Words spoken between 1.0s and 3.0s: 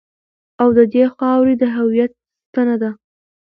خاورې د هویت ستنه ده.